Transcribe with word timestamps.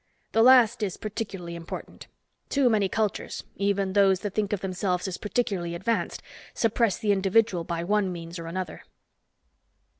The 0.31 0.41
last 0.41 0.81
is 0.81 0.97
particularly 0.97 1.55
important. 1.55 2.07
Too 2.49 2.71
many 2.71 2.89
cultures, 2.89 3.43
even 3.57 3.93
those 3.93 4.21
that 4.21 4.33
think 4.33 4.51
of 4.51 4.61
themselves 4.61 5.07
as 5.07 5.19
particularly 5.19 5.75
advanced, 5.75 6.23
suppress 6.55 6.97
the 6.97 7.11
individual 7.11 7.63
by 7.63 7.83
one 7.83 8.11
means 8.11 8.39
or 8.39 8.47
another." 8.47 8.81